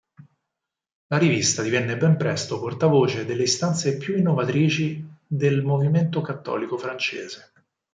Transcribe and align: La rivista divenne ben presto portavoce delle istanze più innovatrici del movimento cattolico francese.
La 1.09 1.19
rivista 1.19 1.61
divenne 1.61 1.95
ben 1.95 2.17
presto 2.17 2.59
portavoce 2.59 3.23
delle 3.23 3.43
istanze 3.43 3.97
più 3.97 4.17
innovatrici 4.17 5.07
del 5.27 5.61
movimento 5.61 6.21
cattolico 6.21 6.75
francese. 6.75 7.51